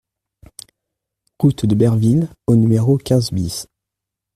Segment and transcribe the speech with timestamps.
[1.37, 3.67] Route de Berville au numéro quinze BIS